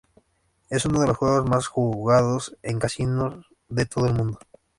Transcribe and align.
Es 0.71 0.85
uno 0.87 0.99
de 1.01 1.05
los 1.09 1.17
juegos 1.17 1.47
más 1.47 1.67
jugados 1.67 2.57
en 2.63 2.79
casinos 2.79 3.45
de 3.69 3.85
todo 3.85 4.07
el 4.07 4.15
mundo. 4.15 4.39